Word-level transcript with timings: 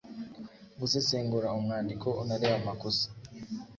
gusesengura 0.79 1.47
umwandiko 1.57 2.07
unarebe 2.21 2.55
amakosa 2.61 3.05